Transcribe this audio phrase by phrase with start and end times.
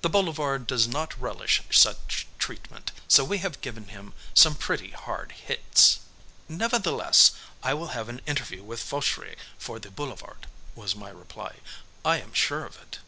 [0.00, 5.32] The Boulevard does not relish such treatment, so we have given him some pretty hard
[5.32, 5.98] hits."
[6.48, 11.56] "Nevertheless, I will have an interview with Fauchery for the Boulevard," was my reply.
[12.02, 13.00] "I am sure of it."